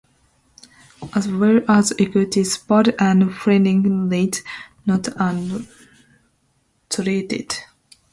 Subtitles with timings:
[1.13, 4.41] As well as equities, bonds and Floating Rate
[4.87, 5.37] Notes are
[6.89, 7.55] traded.